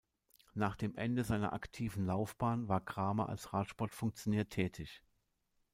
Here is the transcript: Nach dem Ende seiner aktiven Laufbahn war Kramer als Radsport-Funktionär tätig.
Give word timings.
Nach 0.55 0.75
dem 0.75 0.95
Ende 0.95 1.23
seiner 1.23 1.53
aktiven 1.53 2.07
Laufbahn 2.07 2.67
war 2.67 2.83
Kramer 2.83 3.29
als 3.29 3.53
Radsport-Funktionär 3.53 4.49
tätig. 4.49 5.03